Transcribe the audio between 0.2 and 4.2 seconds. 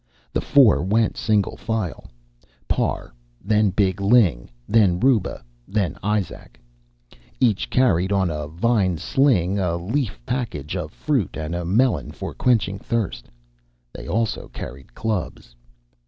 The four went single file Parr, then big